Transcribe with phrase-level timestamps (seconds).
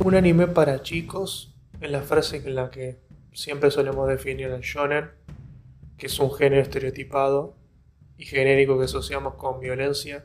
[0.00, 2.98] Un anime para chicos es la frase en la que
[3.32, 5.08] siempre solemos definir al shonen,
[5.96, 7.54] que es un género estereotipado
[8.18, 10.24] y genérico que asociamos con violencia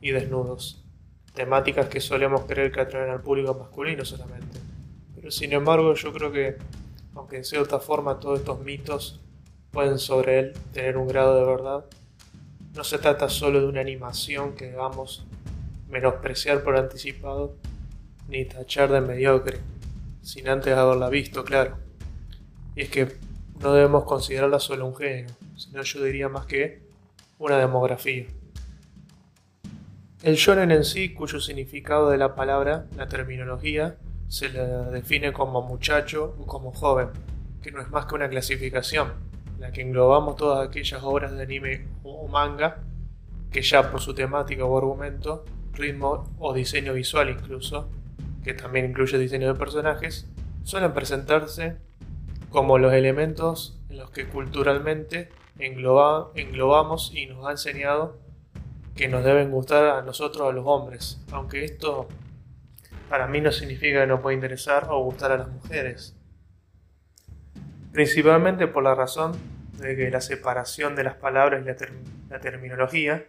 [0.00, 0.84] y desnudos,
[1.34, 4.58] temáticas que solemos creer que atraen al público masculino solamente.
[5.14, 6.56] Pero sin embargo yo creo que,
[7.14, 9.20] aunque de cierta forma todos estos mitos
[9.70, 11.84] pueden sobre él tener un grado de verdad,
[12.74, 15.26] no se trata solo de una animación que debamos
[15.90, 17.56] menospreciar por anticipado,
[18.32, 19.58] ni tachar de mediocre,
[20.22, 21.76] sin antes haberla visto, claro.
[22.74, 23.12] Y es que
[23.60, 26.80] no debemos considerarla solo un género, sino yo diría más que
[27.38, 28.24] una demografía.
[30.22, 33.96] El shonen en sí, cuyo significado de la palabra, la terminología,
[34.28, 37.08] se le define como muchacho o como joven,
[37.62, 39.12] que no es más que una clasificación,
[39.58, 42.78] la que englobamos todas aquellas obras de anime o manga
[43.50, 47.90] que ya por su temática o argumento, ritmo o diseño visual incluso,
[48.44, 50.26] que también incluye diseño de personajes,
[50.64, 51.76] suelen presentarse
[52.50, 58.18] como los elementos en los que culturalmente englobamos y nos ha enseñado
[58.94, 62.08] que nos deben gustar a nosotros, a los hombres, aunque esto
[63.08, 66.16] para mí no significa que no pueda interesar o gustar a las mujeres.
[67.92, 69.32] Principalmente por la razón
[69.78, 73.26] de que la separación de las palabras y la, terminología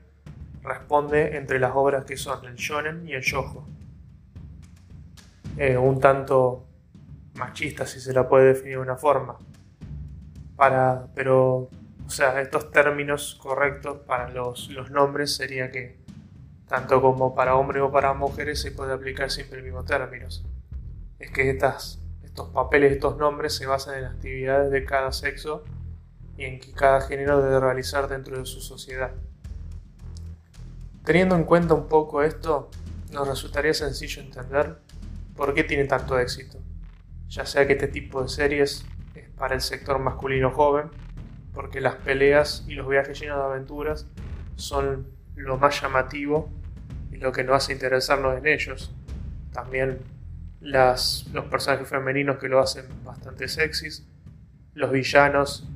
[0.61, 3.67] responde entre las obras que son el shonen y el shoujo.
[5.57, 6.65] Eh, un tanto
[7.35, 9.37] machista, si se la puede definir de una forma.
[10.55, 11.69] Para, pero,
[12.05, 16.01] o sea, estos términos correctos para los, los nombres sería que
[16.67, 20.45] tanto como para hombres o para mujeres se puede aplicar siempre el mismo términos.
[21.19, 25.63] Es que estas, estos papeles, estos nombres se basan en las actividades de cada sexo
[26.35, 29.11] y en que cada género debe realizar dentro de su sociedad.
[31.05, 32.71] Teniendo en cuenta un poco esto,
[33.11, 34.77] nos resultaría sencillo entender
[35.35, 36.59] por qué tiene tanto éxito,
[37.27, 40.89] ya sea que este tipo de series es para el sector masculino joven,
[41.53, 44.07] porque las peleas y los viajes llenos de aventuras
[44.55, 46.49] son lo más llamativo
[47.11, 48.95] y lo que nos hace interesarnos en ellos.
[49.51, 49.99] También
[50.59, 54.07] las, los personajes femeninos que lo hacen bastante sexys,
[54.73, 55.67] los villanos,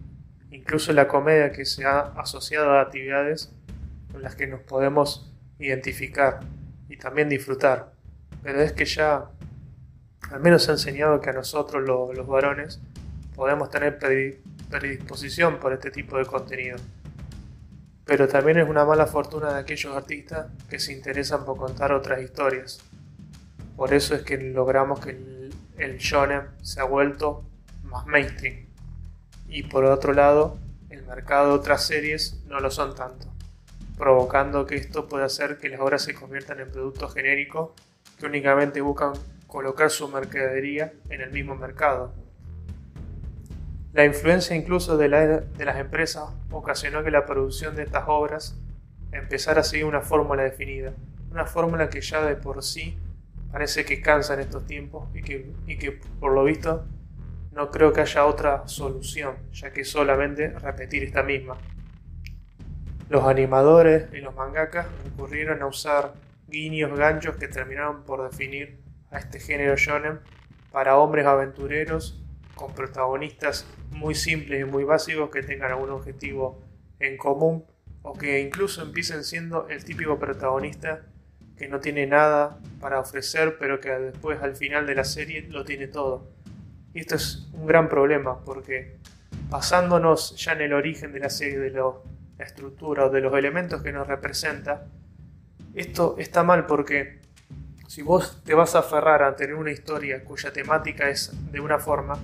[0.51, 3.53] incluso la comedia que se ha asociado a actividades
[4.11, 6.39] con las que nos podemos identificar
[6.89, 7.93] y también disfrutar.
[8.41, 9.29] Pero es que ya
[10.31, 12.79] al menos ha enseñado que a nosotros los varones
[13.35, 13.97] podemos tener
[14.69, 16.77] predisposición por este tipo de contenido.
[18.05, 22.21] Pero también es una mala fortuna de aquellos artistas que se interesan por contar otras
[22.21, 22.79] historias.
[23.75, 27.43] Por eso es que logramos que el, el shonen se ha vuelto
[27.83, 28.65] más mainstream.
[29.47, 30.57] Y por otro lado,
[30.89, 33.27] el mercado de otras series no lo son tanto
[33.97, 37.71] provocando que esto pueda hacer que las obras se conviertan en productos genéricos
[38.19, 39.13] que únicamente buscan
[39.57, 42.13] colocar su mercadería en el mismo mercado.
[43.91, 48.55] La influencia incluso de, las empresas ocasionó que la producción de estas obras
[49.11, 50.93] empezara a seguir una fórmula definida,
[51.31, 52.99] una fórmula que ya de por sí
[53.51, 56.85] parece que cansa en estos tiempos y que, y que por lo visto
[57.51, 61.57] no creo que haya otra solución, ya que solamente repetir esta misma.
[63.09, 66.13] Los animadores y los mangakas recurrieron a usar
[66.47, 70.19] guiños ganchos que terminaron por definir a este género shonen
[70.71, 72.21] para hombres aventureros
[72.55, 76.61] con protagonistas muy simples y muy básicos que tengan algún objetivo
[76.99, 77.65] en común
[78.01, 81.03] o que incluso empiecen siendo el típico protagonista
[81.57, 85.63] que no tiene nada para ofrecer pero que después al final de la serie lo
[85.65, 86.27] tiene todo.
[86.93, 88.97] Y esto es un gran problema porque
[89.49, 91.93] basándonos ya en el origen de la serie de la
[92.39, 94.87] estructura o de los elementos que nos representa,
[95.75, 97.16] esto está mal porque
[97.87, 101.79] si vos te vas a aferrar a tener una historia cuya temática es de una
[101.79, 102.19] forma,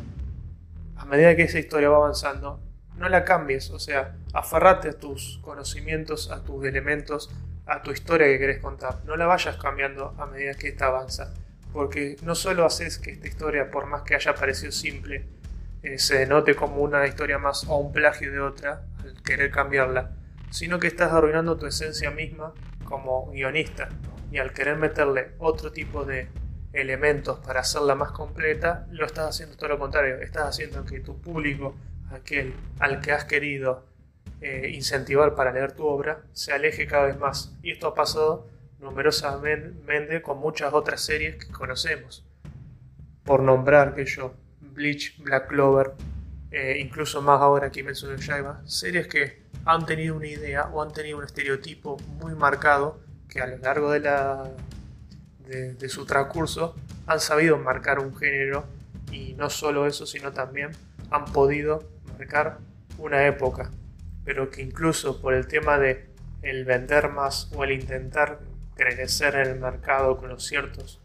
[0.98, 2.60] a medida que esa historia va avanzando,
[2.98, 7.32] no la cambies, o sea, aferrate a tus conocimientos, a tus elementos,
[7.66, 11.34] a tu historia que querés contar, no la vayas cambiando a medida que esta avanza,
[11.72, 15.26] porque no solo haces que esta historia, por más que haya parecido simple,
[15.82, 20.12] eh, se denote como una historia más o un plagio de otra al querer cambiarla,
[20.52, 23.90] sino que estás arruinando tu esencia misma como guionista
[24.34, 26.28] y al querer meterle otro tipo de
[26.74, 31.22] elementos para hacerla más completa, lo estás haciendo todo lo contrario, estás haciendo que tu
[31.22, 31.76] público,
[32.10, 33.86] aquel al que has querido
[34.42, 37.56] eh, incentivar para leer tu obra, se aleje cada vez más.
[37.62, 38.48] Y esto ha pasado
[38.80, 42.26] numerosamente con muchas otras series que conocemos.
[43.24, 45.92] Por nombrar que yo, Bleach, Black Clover,
[46.50, 50.92] eh, incluso más ahora Kimetsu no Yaiba, series que han tenido una idea o han
[50.92, 54.52] tenido un estereotipo muy marcado que a lo largo de la,
[55.48, 56.76] de, su transcurso
[57.08, 58.66] han sabido marcar un género
[59.12, 60.72] y no solo eso, sino también
[61.12, 61.84] han podido
[62.18, 62.58] marcar
[62.98, 63.72] una época,
[64.24, 66.08] pero que incluso por el tema de
[66.42, 68.40] el vender más o el intentar
[68.76, 71.02] crecer en el mercado con los ciertos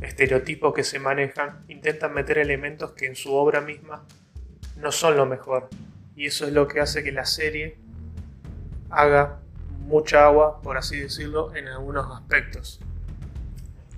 [0.00, 4.04] estereotipos que se manejan, intentan meter elementos que en su obra misma
[4.76, 5.68] no son lo mejor.
[6.16, 7.78] Y eso es lo que hace que la serie
[8.90, 9.41] haga
[9.82, 12.80] mucha agua, por así decirlo, en algunos aspectos.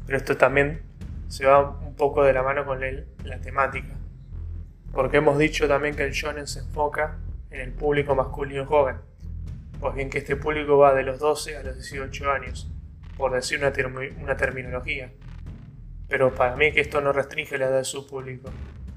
[0.07, 0.83] Pero esto también
[1.29, 3.95] se va un poco de la mano con la temática.
[4.93, 7.19] Porque hemos dicho también que el shonen se enfoca
[7.51, 8.97] en el público masculino joven.
[9.81, 12.71] Pues bien que este público va de los 12 a los 18 años,
[13.17, 13.73] por decir una,
[14.23, 15.13] una terminología.
[16.09, 18.51] Pero para mí que esto no restringe la edad de su público.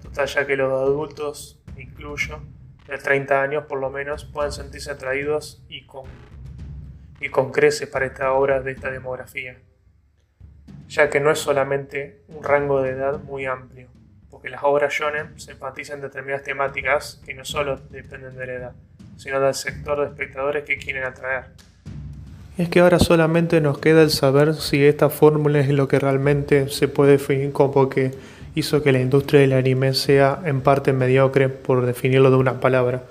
[0.04, 2.42] Total, ya que los adultos, incluyo,
[2.88, 6.06] de 30 años por lo menos, pueden sentirse atraídos y con,
[7.20, 9.58] y con creces para esta obra de esta demografía
[10.88, 13.88] ya que no es solamente un rango de edad muy amplio,
[14.30, 18.54] porque las obras shonen se enfatizan en determinadas temáticas que no solo dependen de la
[18.54, 18.72] edad,
[19.18, 21.46] sino del sector de espectadores que quieren atraer.
[22.58, 26.70] Es que ahora solamente nos queda el saber si esta fórmula es lo que realmente
[26.70, 28.12] se puede definir como que
[28.56, 33.04] hizo que la industria del anime sea en parte mediocre, por definirlo de una palabra.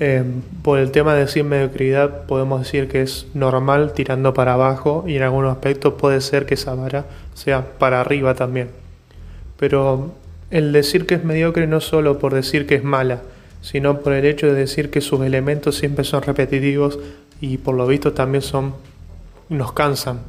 [0.00, 0.22] Eh,
[0.62, 5.16] por el tema de decir mediocridad, podemos decir que es normal tirando para abajo y
[5.16, 8.70] en algunos aspectos puede ser que esa vara sea para arriba también.
[9.58, 10.12] Pero
[10.50, 13.22] el decir que es mediocre no solo por decir que es mala,
[13.60, 16.98] sino por el hecho de decir que sus elementos siempre son repetitivos
[17.40, 18.74] y por lo visto también son
[19.48, 20.20] nos cansan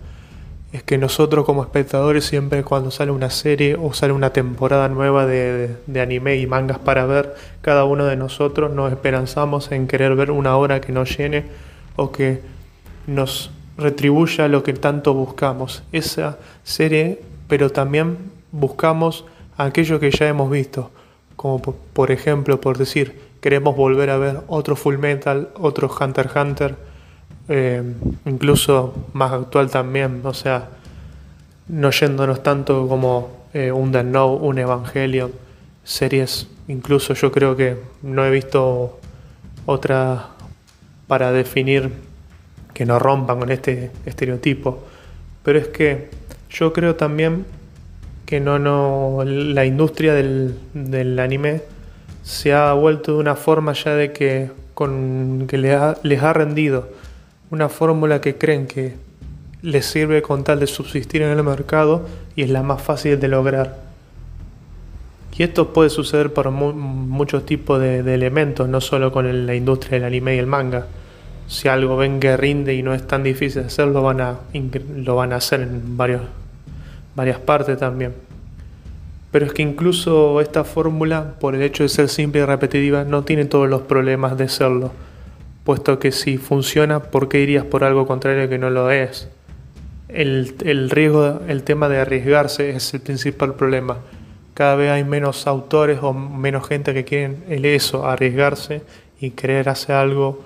[0.71, 5.25] es que nosotros como espectadores siempre cuando sale una serie o sale una temporada nueva
[5.25, 10.29] de, anime y mangas para ver, cada uno de nosotros nos esperanzamos en querer ver
[10.29, 11.45] una hora que nos llene
[11.95, 12.41] o que
[13.07, 15.81] nos retribuya lo que tanto buscamos.
[15.91, 18.17] Esa serie, pero también
[18.51, 19.25] buscamos
[19.57, 20.91] aquello que ya hemos visto,
[21.35, 26.35] como por ejemplo, por decir, queremos volver a ver otro Full Metal, otro Hunter x
[26.35, 26.75] Hunter,
[27.49, 27.81] eh,
[28.25, 30.69] incluso más actual también, o sea,
[31.67, 35.31] no yéndonos tanto como eh, un The Know, un Evangelion,
[35.83, 38.99] series, incluso yo creo que no he visto
[39.65, 40.27] otra
[41.07, 41.91] para definir
[42.75, 44.83] que no rompan con este estereotipo,
[45.41, 46.11] pero es que
[46.51, 47.45] yo creo también
[48.27, 51.63] que no, no, la industria del, del anime
[52.21, 56.31] se ha vuelto de una forma ya de que, con, que les ha, les ha
[56.31, 56.98] rendido
[57.51, 58.95] una fórmula que creen que
[59.61, 62.05] les sirve con tal de subsistir en el mercado
[62.35, 63.77] y es la más fácil de lograr.
[65.37, 70.03] Y esto puede suceder por muchos tipos de, elementos, no solo con la industria del
[70.03, 70.87] anime y el manga.
[71.47, 74.39] Si algo ven que rinde y no es tan difícil de hacerlo, van a,
[74.95, 78.13] lo van a hacer en varias partes también.
[79.31, 83.23] Pero es que incluso esta fórmula, por el hecho de ser simple y repetitiva, no
[83.23, 84.91] tiene todos los problemas de serlo
[85.69, 89.29] puesto que si funciona, ¿por qué irías por algo contrario que no lo es?
[90.07, 93.99] El, el, riesgo, el tema de arriesgarse es el principal problema.
[94.55, 98.81] Cada vez hay menos autores o menos gente que quieren el eso, arriesgarse
[99.21, 100.41] y querer hacer algo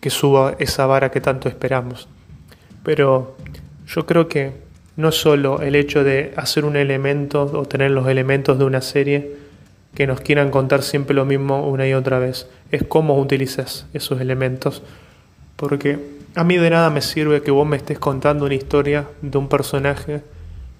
[0.00, 2.06] que suba esa vara que tanto esperamos.
[2.82, 3.38] Pero
[3.86, 4.52] yo creo que
[4.96, 9.43] no solo el hecho de hacer un elemento o tener los elementos de una serie
[9.94, 12.48] que nos quieran contar siempre lo mismo una y otra vez.
[12.70, 14.82] Es cómo utilizas esos elementos.
[15.56, 15.98] Porque
[16.34, 19.48] a mí de nada me sirve que vos me estés contando una historia de un
[19.48, 20.22] personaje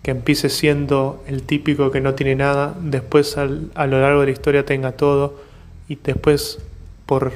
[0.02, 4.32] que empiece siendo el típico que no tiene nada, después a lo largo de la
[4.32, 5.40] historia tenga todo
[5.88, 6.58] y después
[7.06, 7.32] por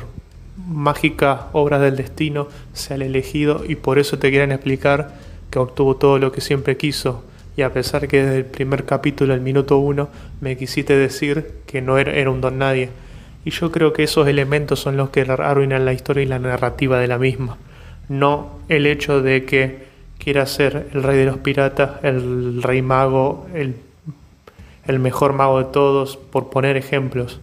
[0.57, 5.15] mágica obra del destino sea el elegido y por eso te quieran explicar
[5.51, 7.25] que obtuvo todo lo que siempre quiso
[7.59, 10.11] y a pesar que desde el primer capítulo, el minuto uno,
[10.41, 12.91] me quisiste decir que no era, un don nadie.
[13.45, 17.01] Y yo creo que esos elementos son los que arruinan la historia y la narrativa
[17.01, 17.57] de la misma.
[18.09, 19.89] No el hecho de que
[20.19, 23.75] quiera ser el rey de los piratas, el rey mago, el,
[24.87, 27.41] el mejor mago de todos, por poner ejemplos.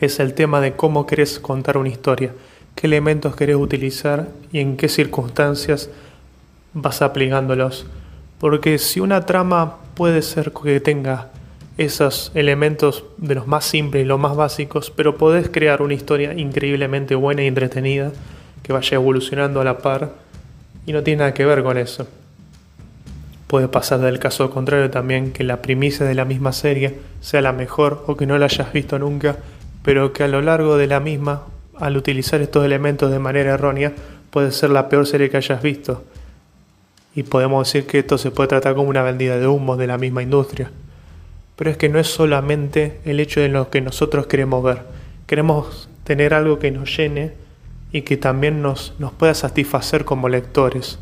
[0.00, 2.32] Es el tema de cómo querés contar una historia,
[2.74, 5.90] qué elementos querés utilizar y en qué circunstancias
[6.74, 7.86] vas aplicándolos.
[8.38, 11.28] Porque si una trama puede ser que tenga
[11.78, 16.34] esos elementos de los más simples y los más básicos, pero podés crear una historia
[16.34, 18.12] increíblemente buena y entretenida
[18.62, 20.12] que vaya evolucionando a la par
[20.86, 22.06] y no tiene nada que ver con eso.
[23.46, 27.52] Puede pasar del caso contrario también que la primicia de la misma serie sea la
[27.52, 29.36] mejor o que no la hayas visto nunca,
[29.82, 31.42] pero que a lo largo de la misma,
[31.78, 33.92] al utilizar estos elementos de manera errónea,
[34.30, 36.02] puede ser la peor serie que hayas visto
[37.16, 39.96] y podemos decir que esto se puede tratar como una vendida de humo de la
[39.96, 40.70] misma industria.
[41.56, 44.82] Pero es que no es solamente el hecho de lo que nosotros queremos ver.
[45.26, 47.32] Queremos tener algo que nos llene
[47.90, 50.98] y que también nos, nos pueda satisfacer como lectores.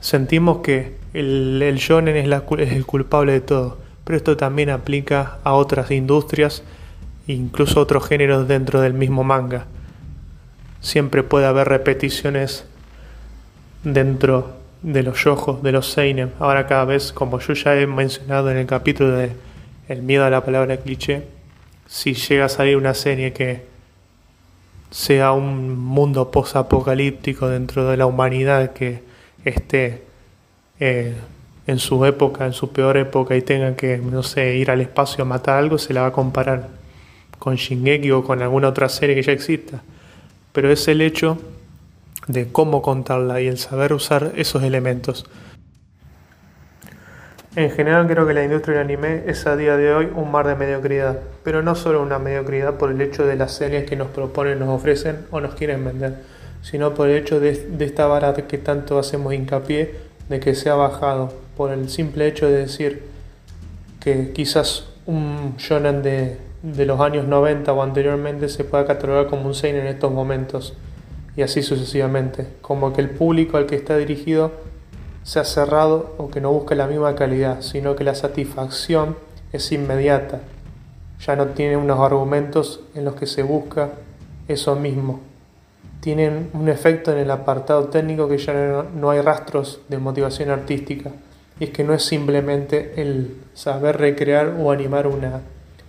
[0.00, 5.38] Sentimos que el, el shonen es, es el culpable de todo, pero esto también aplica
[5.44, 6.62] a otras industrias
[7.26, 9.64] e incluso otros géneros dentro del mismo manga.
[10.82, 12.66] Siempre puede haber repeticiones
[13.82, 16.32] dentro de los yojos, de los seinen.
[16.38, 19.30] Ahora cada vez, como yo ya he mencionado en el capítulo de
[19.88, 21.22] El miedo a la palabra cliché,
[21.86, 23.64] si llega a salir una serie que
[24.90, 29.02] sea un mundo post-apocalíptico dentro de la humanidad que
[29.44, 30.02] esté
[30.78, 31.14] eh,
[31.66, 35.22] en su época, en su peor época y tenga que, no sé, ir al espacio
[35.22, 36.68] a matar algo, se la va a comparar
[37.38, 39.82] con Shingeki o con alguna otra serie que ya exista.
[40.52, 41.38] Pero es el hecho
[42.26, 45.26] de cómo contarla y el saber usar esos elementos.
[47.56, 50.48] En general creo que la industria del anime es a día de hoy un mar
[50.48, 54.08] de mediocridad, pero no solo una mediocridad por el hecho de las series que nos
[54.08, 56.16] proponen, nos ofrecen o nos quieren vender,
[56.62, 59.94] sino por el hecho de, esta vara que tanto hacemos hincapié
[60.28, 63.04] de que se ha bajado, por el simple hecho de decir
[64.00, 66.38] que quizás un shonen de,
[66.84, 70.74] los años 90 o anteriormente se pueda catalogar como un seinen en estos momentos
[71.36, 74.52] y así sucesivamente, como que el público al que está dirigido
[75.24, 79.16] sea cerrado o que no busque la misma calidad, sino que la satisfacción
[79.52, 80.40] es inmediata.
[81.26, 83.90] Ya no tiene unos argumentos en los que se busca
[84.46, 85.20] eso mismo.
[86.00, 91.10] Tienen un efecto en el apartado técnico que ya no, hay rastros de motivación artística.
[91.58, 95.40] Y es que no es simplemente el saber recrear o animar una,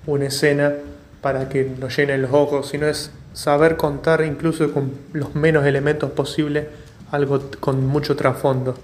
[0.07, 0.73] una escena
[1.21, 6.09] para que nos llenen los ojos, sino es saber contar incluso con los menos elementos
[6.11, 6.67] posibles
[7.11, 8.75] algo con mucho trasfondo.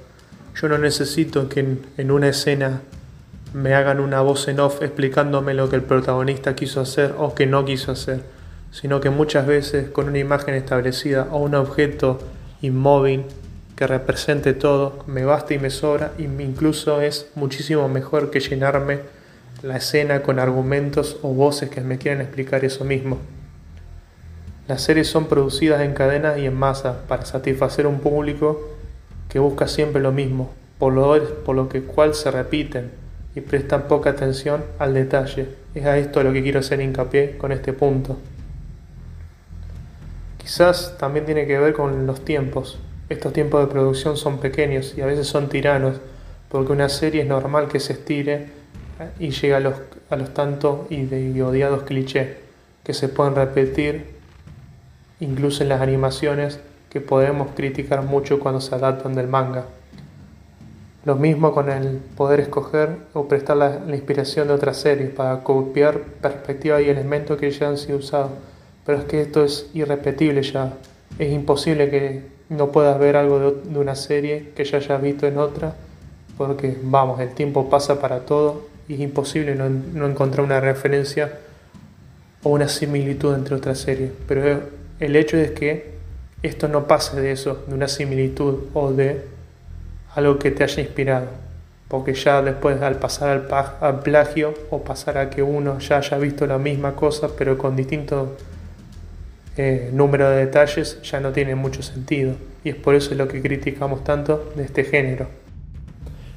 [0.56, 2.82] Yo no necesito que en, una escena
[3.54, 7.48] me hagan una voz en off explicándome lo que el protagonista quiso hacer o que
[7.48, 8.24] no quiso hacer,
[8.72, 12.20] sino que muchas veces con una imagen establecida o un objeto
[12.62, 13.24] inmóvil
[13.78, 19.00] que represente todo, me basta y me sobra y incluso es muchísimo mejor que llenarme
[19.64, 23.20] la escena con argumentos o voces que me quieran explicar eso mismo.
[24.68, 28.70] Las series son producidas en cadena y en masa para satisfacer un público
[29.30, 32.92] que busca siempre lo mismo, por lo, por lo que cual se repiten
[33.36, 35.48] y prestan poca atención al detalle.
[35.74, 38.18] Es a esto lo que quiero hacer hincapié con este punto.
[40.38, 42.80] Quizás también tiene que ver con los tiempos.
[43.10, 45.98] Estos tiempos de producción son pequeños y a veces son tiranos,
[46.50, 48.50] porque una serie es normal que se estire
[49.20, 49.76] y llegue a los,
[50.10, 52.38] a los tantos y, de, odiados clichés
[52.84, 54.21] que se pueden repetir
[55.22, 56.60] incluso en las animaciones
[56.90, 59.66] que podemos criticar mucho cuando se adaptan del manga.
[61.06, 66.02] Lo mismo con el poder escoger o prestar la, inspiración de otras series para copiar
[66.22, 68.32] perspectivas y elementos que ya han sido usados.
[68.86, 70.74] Pero es que esto es irrepetible ya.
[71.18, 75.38] Es imposible que no puedas ver algo de, una serie que ya hayas visto en
[75.38, 75.76] otra,
[76.38, 81.40] porque vamos, el tiempo pasa para todo y es imposible no, no encontrar una referencia
[82.44, 84.12] o una similitud entre otras series.
[84.28, 85.92] Pero el hecho es que
[86.44, 89.22] esto no pase de eso, de una similitud o de
[90.16, 91.28] algo que te haya inspirado.
[91.88, 93.48] Porque ya después al pasar
[93.82, 97.76] al, plagio o pasar a que uno ya haya visto la misma cosa pero con
[97.76, 98.38] distinto
[99.58, 102.36] eh, número de detalles ya no tiene mucho sentido.
[102.64, 105.28] Y es por eso lo que criticamos tanto de este género.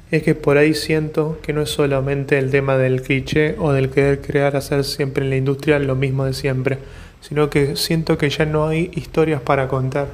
[0.09, 3.89] Es que por ahí siento que no es solamente el tema del cliché o del
[3.89, 6.79] querer crear hacer siempre en la industria lo mismo de siempre
[7.27, 10.07] sino que siento que ya no hay historias para contar.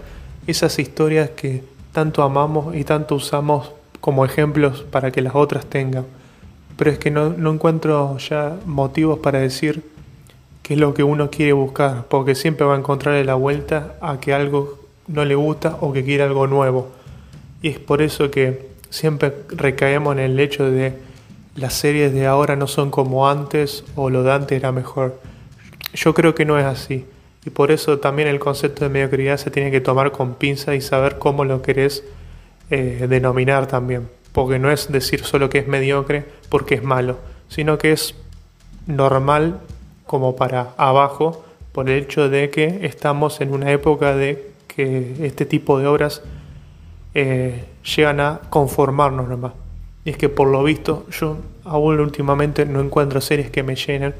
[0.47, 6.05] Esas historias que tanto amamos y tanto usamos como ejemplos para que las otras tengan.
[6.77, 9.83] Pero es que no, encuentro ya motivos para decir
[10.63, 14.21] qué es lo que uno quiere buscar, porque siempre va a encontrarle la vuelta a
[14.21, 16.91] que algo no le gusta o que quiere algo nuevo.
[17.61, 20.93] Y es por eso que siempre recaemos en el hecho de
[21.55, 25.19] las series de ahora no son como antes o lo de antes era mejor.
[25.93, 27.05] Yo creo que no es así.
[27.45, 30.81] Y por eso también el concepto de mediocridad se tiene que tomar con pinza y
[30.81, 32.03] saber cómo lo querés
[32.69, 34.07] eh, denominar también.
[34.31, 37.17] Porque no es decir solo que es mediocre porque es malo,
[37.49, 38.15] sino que es
[38.85, 39.59] normal
[40.05, 45.45] como para abajo por el hecho de que estamos en una época de que este
[45.45, 46.21] tipo de obras
[47.13, 49.53] eh, llegan a conformarnos nomás.
[50.05, 54.13] Y es que por lo visto yo aún últimamente no encuentro series que me llenen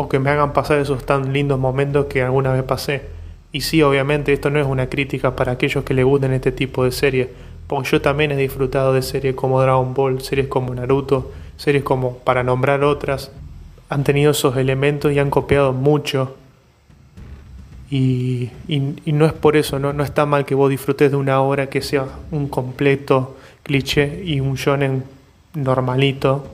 [0.00, 3.02] o que me hagan pasar esos tan lindos momentos que alguna vez pasé.
[3.52, 6.84] Y sí, obviamente esto no es una crítica para aquellos que le gusten este tipo
[6.84, 7.28] de series,
[7.66, 12.16] Porque yo también he disfrutado de series como Dragon Ball, series como Naruto, series como,
[12.16, 13.30] para nombrar otras,
[13.90, 16.34] han tenido esos elementos y han copiado mucho.
[17.90, 18.50] Y,
[19.04, 19.92] no es por eso, ¿no?
[19.92, 24.40] no está mal que vos disfrutes de una obra que sea un completo cliché y
[24.40, 25.04] un shonen
[25.52, 26.46] normalito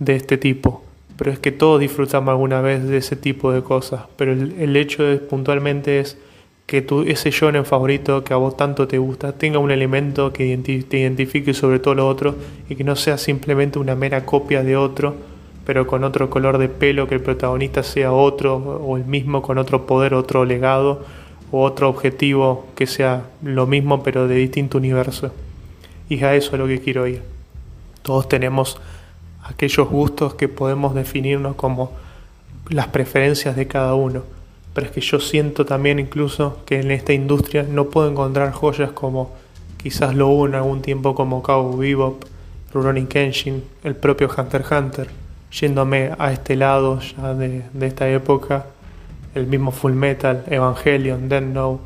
[0.00, 0.83] de este tipo.
[1.16, 4.02] Pero es que todos disfrutamos alguna vez de ese tipo de cosas.
[4.16, 6.18] Pero el, hecho puntualmente es
[6.66, 10.56] que tu, ese shonen favorito que a vos tanto te gusta tenga un elemento que
[10.88, 12.34] te identifique sobre todo lo otro
[12.68, 15.14] y que no sea simplemente una mera copia de otro,
[15.64, 19.58] pero con otro color de pelo, que el protagonista sea otro o el mismo con
[19.58, 21.04] otro poder, otro legado
[21.52, 25.30] o otro objetivo que sea lo mismo pero de distinto universo.
[26.08, 27.22] Y a eso es lo que quiero ir.
[28.02, 28.80] Todos tenemos
[29.44, 31.92] aquellos gustos que podemos definirnos como
[32.68, 34.22] las preferencias de cada uno.
[34.72, 38.90] Pero es que yo siento también incluso que en esta industria no puedo encontrar joyas
[38.90, 39.32] como
[39.76, 42.24] quizás lo hubo en algún tiempo como Cowboy Bebop,
[42.72, 45.08] Rurouni Kenshin, el propio Hunter x Hunter.
[45.52, 48.66] Yéndome a este lado ya de, esta época,
[49.36, 51.82] el mismo Full Metal, Evangelion, Death Note.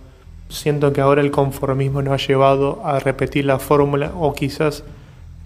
[0.48, 4.84] Siento que ahora el conformismo nos ha llevado a repetir la fórmula o quizás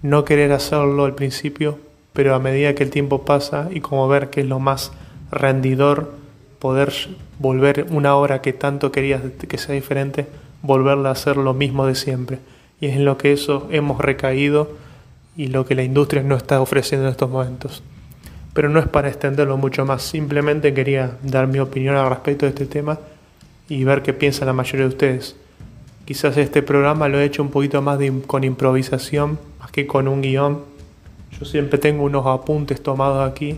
[0.01, 1.79] no querer hacerlo al principio,
[2.13, 4.91] pero a medida que el tiempo pasa y como ver que es lo más
[5.31, 6.13] rendidor
[6.59, 6.93] poder
[7.39, 10.27] volver una obra que tanto querías que sea diferente,
[10.61, 12.39] volverla a hacer lo mismo de siempre.
[12.79, 14.71] Y es en lo que eso hemos recaído
[15.35, 17.83] y lo que la industria no está ofreciendo en estos momentos.
[18.53, 22.51] Pero no es para extenderlo mucho más, simplemente quería dar mi opinión al respecto de
[22.51, 22.99] este tema
[23.67, 25.35] y ver qué piensa la mayoría de ustedes.
[26.05, 30.21] Quizás este programa lo he hecho un poquito más con improvisación, más que con un
[30.21, 30.72] guion.
[31.39, 33.57] Yo siempre tengo unos apuntes tomados aquí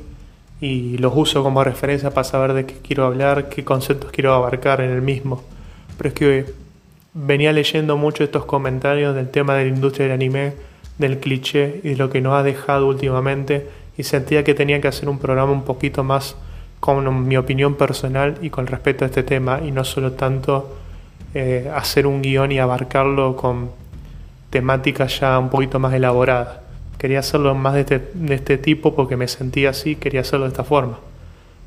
[0.62, 4.82] y los uso como referencia para saber de qué quiero hablar, qué conceptos quiero abarcar
[4.82, 5.44] en el mismo.
[5.98, 6.46] Pero es que
[7.14, 10.54] venía leyendo mucho estos comentarios del tema de la industria del anime,
[10.98, 13.68] del cliché y de lo que nos ha dejado últimamente
[13.98, 16.36] y sentía que tenía que hacer un programa un poquito más
[16.80, 20.78] con mi opinión personal y con respecto a este tema y no solo tanto
[21.34, 23.72] eh, hacer un guion y abarcarlo con
[24.50, 26.65] temáticas ya un poquito más elaboradas.
[26.98, 30.52] Quería hacerlo más de este, de este tipo porque me sentía así, quería hacerlo de
[30.52, 31.00] esta forma.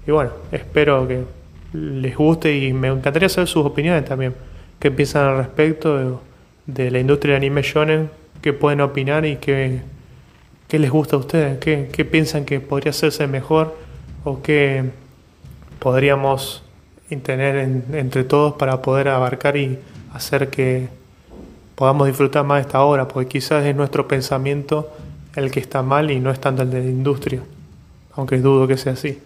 [0.07, 1.25] Y bueno, espero que
[1.73, 4.35] les guste y me encantaría saber sus opiniones también.
[4.79, 6.23] ¿Qué piensan al respecto
[6.67, 8.11] de, la industria de anime shonen?
[8.41, 9.81] ¿Qué pueden opinar y qué,
[10.69, 11.59] qué les gusta a ustedes?
[11.59, 13.77] ¿Qué, ¿Qué piensan que podría hacerse mejor
[14.25, 14.85] o qué
[15.79, 16.63] podríamos
[17.23, 17.57] tener
[17.93, 19.79] entre todos para poder abarcar y
[20.13, 20.89] hacer que
[21.75, 23.09] podamos disfrutar más de esta obra?
[23.09, 24.91] Porque quizás es nuestro pensamiento
[25.39, 27.43] el que está mal y no es tanto el de la industria,
[28.15, 29.19] aunque dudo que sea así.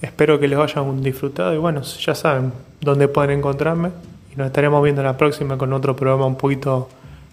[0.00, 3.90] Espero que les hayan disfrutado y bueno, ya saben dónde pueden encontrarme
[4.32, 6.88] y nos estaremos viendo la próxima con otro programa un poquito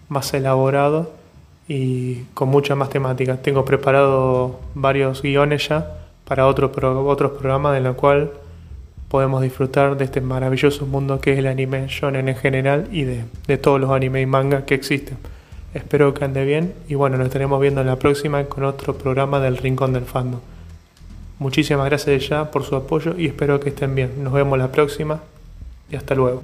[0.09, 1.11] más elaborado
[1.67, 3.37] y con mucha más temática.
[3.37, 6.71] Tengo preparado varios guiones ya para otro
[7.07, 8.31] otros programas en los cual
[9.09, 13.23] podemos disfrutar de este maravilloso mundo que es el anime shonen en general y de,
[13.47, 15.17] de todos los anime y manga que existen.
[15.75, 19.41] Espero que ande bien y bueno, nos estaremos viendo en la próxima con otro programa
[19.41, 20.41] del Rincón del Fando.
[21.37, 24.23] Muchísimas gracias ya por su apoyo y espero que estén bien.
[24.23, 25.19] Nos vemos la próxima
[25.91, 26.41] y hasta luego.